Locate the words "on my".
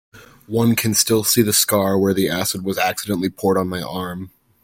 3.59-3.83